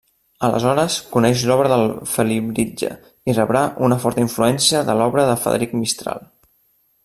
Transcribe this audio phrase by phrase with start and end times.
[0.45, 2.91] Aleshores coneix l'obra del Felibritge
[3.33, 6.29] i rebrà una forta influència de l'obra de Frederic Mistral.